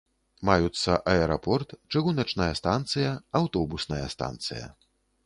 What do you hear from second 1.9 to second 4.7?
чыгуначная станцыя, аўтобусная станцыя.